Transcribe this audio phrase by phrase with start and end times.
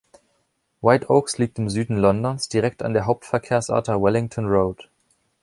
[0.81, 4.89] White Oaks liegt im Süden Londons, direkt an der Hauptverkehrsader Wellington Road.